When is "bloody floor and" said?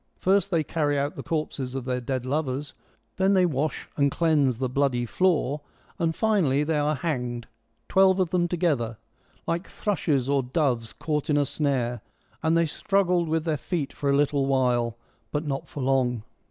4.67-6.15